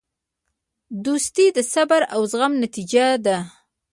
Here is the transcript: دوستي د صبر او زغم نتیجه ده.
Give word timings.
دوستي 1.05 1.45
د 1.57 1.59
صبر 1.73 2.01
او 2.13 2.21
زغم 2.31 2.53
نتیجه 2.63 3.05
ده. 3.25 3.37